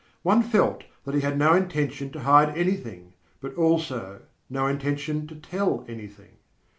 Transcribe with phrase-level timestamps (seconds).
[0.23, 5.35] One felt that he had no intention to hide anything, but also no intention to
[5.35, 6.37] tell anything.